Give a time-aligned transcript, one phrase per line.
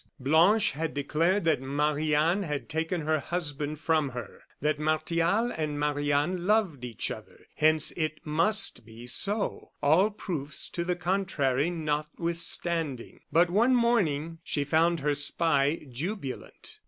[0.19, 5.79] Blanche had declared that Marie Anne had taken her husband from her, that Martial and
[5.79, 11.69] Marie Anne loved each other, hence it must be so, all proofs to the contrary
[11.69, 13.19] notwithstanding.
[13.31, 16.79] But one morning she found her spy jubilant.